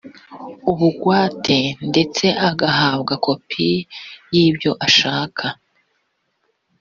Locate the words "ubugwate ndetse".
0.71-2.25